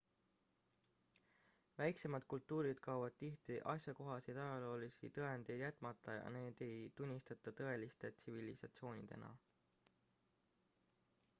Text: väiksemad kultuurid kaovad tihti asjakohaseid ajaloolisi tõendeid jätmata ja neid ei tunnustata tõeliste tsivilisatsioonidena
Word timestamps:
väiksemad 1.81 2.23
kultuurid 2.33 2.79
kaovad 2.87 3.15
tihti 3.23 3.57
asjakohaseid 3.73 4.39
ajaloolisi 4.45 5.11
tõendeid 5.17 5.61
jätmata 5.65 6.15
ja 6.19 6.31
neid 6.37 6.63
ei 6.69 6.89
tunnustata 7.01 7.53
tõeliste 7.61 8.11
tsivilisatsioonidena 8.23 9.31